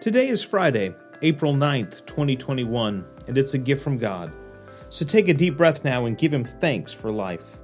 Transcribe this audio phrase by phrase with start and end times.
[0.00, 4.30] Today is Friday, April 9th, 2021, and it's a gift from God.
[4.90, 7.62] So take a deep breath now and give Him thanks for life.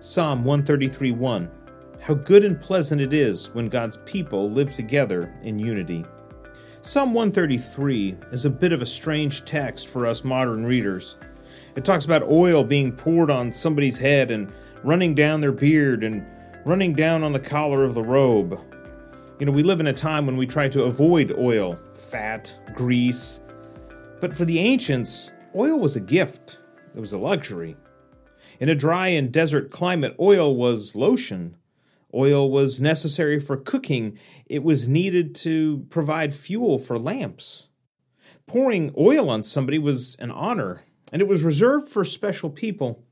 [0.00, 1.50] Psalm 133 1
[2.00, 6.06] How good and pleasant it is when God's people live together in unity.
[6.80, 11.18] Psalm 133 is a bit of a strange text for us modern readers.
[11.76, 14.50] It talks about oil being poured on somebody's head and
[14.82, 16.24] running down their beard and
[16.64, 18.58] running down on the collar of the robe.
[19.38, 23.40] You know, we live in a time when we try to avoid oil, fat, grease.
[24.20, 26.58] But for the ancients, oil was a gift,
[26.92, 27.76] it was a luxury.
[28.58, 31.56] In a dry and desert climate, oil was lotion.
[32.12, 37.68] Oil was necessary for cooking, it was needed to provide fuel for lamps.
[38.48, 43.04] Pouring oil on somebody was an honor, and it was reserved for special people.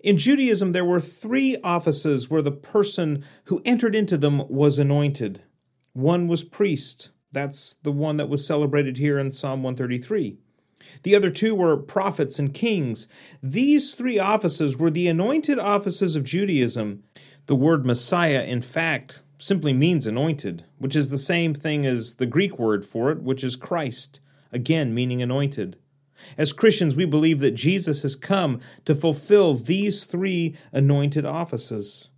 [0.00, 5.42] In Judaism, there were three offices where the person who entered into them was anointed.
[5.92, 7.10] One was priest.
[7.32, 10.38] That's the one that was celebrated here in Psalm 133.
[11.02, 13.06] The other two were prophets and kings.
[13.42, 17.04] These three offices were the anointed offices of Judaism.
[17.46, 22.26] The word Messiah, in fact, simply means anointed, which is the same thing as the
[22.26, 24.20] Greek word for it, which is Christ,
[24.52, 25.76] again meaning anointed.
[26.36, 32.10] As Christians, we believe that Jesus has come to fulfill these three anointed offices.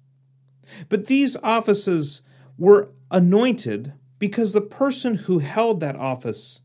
[0.89, 2.23] But these offices
[2.59, 6.61] were anointed because the person who held that office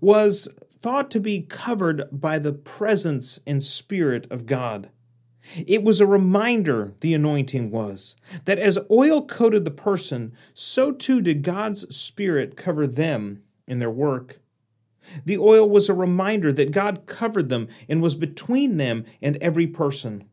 [0.00, 4.90] was thought to be covered by the presence and spirit of God.
[5.66, 11.20] It was a reminder, the anointing was, that as oil coated the person, so too
[11.20, 14.40] did God's Spirit cover them in their work.
[15.24, 19.66] The oil was a reminder that God covered them and was between them and every
[19.66, 20.24] person.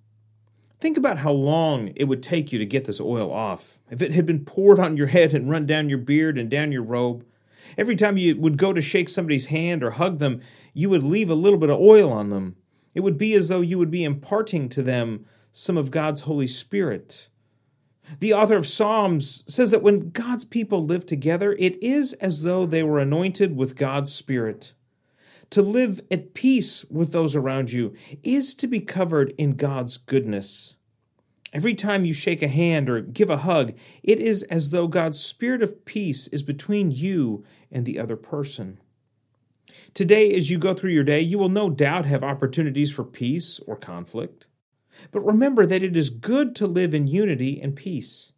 [0.80, 3.80] Think about how long it would take you to get this oil off.
[3.92, 6.72] If it had been poured on your head and run down your beard and down
[6.72, 7.26] your robe,
[7.77, 10.42] every time you would go to shake somebody's hand or hug them,
[10.73, 12.55] you would leave a little bit of oil on them.
[12.93, 16.48] It would be as though you would be imparting to them some of God's Holy
[16.48, 17.27] Spirit.
[18.17, 22.65] The author of Psalms says that when God's people live together, it is as though
[22.65, 24.73] they were anointed with God's Spirit.
[25.52, 30.75] To live at peace with those around you is to be covered in God's goodness.
[31.52, 35.19] Every time you shake a hand or give a hug, it is as though God's
[35.19, 38.80] spirit of peace is between you and the other person.
[39.95, 43.59] Today, as you go through your day, you will no doubt have opportunities for peace
[43.65, 44.45] or conflict.
[45.11, 48.32] But remember that it is good to live in unity and peace.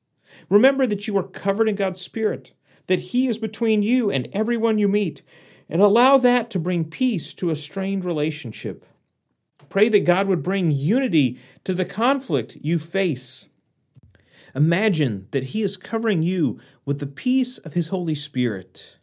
[0.49, 2.53] Remember that you are covered in God's Spirit,
[2.88, 5.22] that He is between you and everyone you meet,
[5.69, 8.85] and allow that to bring peace to a strained relationship.
[9.69, 13.47] Pray that God would bring unity to the conflict you face.
[14.53, 18.97] Imagine that He is covering you with the peace of His Holy Spirit.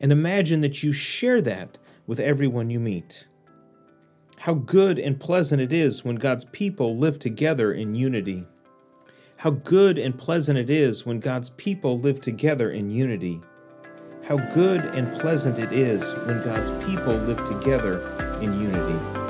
[0.00, 3.26] And imagine that you share that with everyone you meet.
[4.44, 8.44] How good and pleasant it is when God's people live together in unity.
[9.38, 13.40] How good and pleasant it is when God's people live together in unity.
[14.22, 19.23] How good and pleasant it is when God's people live together in unity.